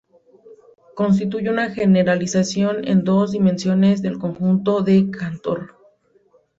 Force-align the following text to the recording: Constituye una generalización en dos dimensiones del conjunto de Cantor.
Constituye 0.95 1.51
una 1.51 1.69
generalización 1.69 2.87
en 2.87 3.03
dos 3.03 3.33
dimensiones 3.33 4.01
del 4.01 4.17
conjunto 4.17 4.81
de 4.81 5.11
Cantor. 5.11 5.77